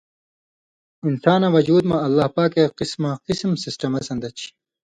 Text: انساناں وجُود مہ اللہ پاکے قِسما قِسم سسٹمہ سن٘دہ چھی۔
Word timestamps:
انساناں 1.05 1.51
وجُود 1.55 1.83
مہ 1.89 1.97
اللہ 2.07 2.27
پاکے 2.35 2.63
قِسما 2.77 3.11
قِسم 3.27 3.51
سسٹمہ 3.63 3.99
سن٘دہ 4.07 4.29
چھی۔ 4.37 4.47